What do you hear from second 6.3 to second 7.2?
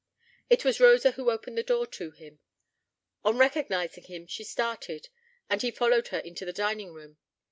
the dining room.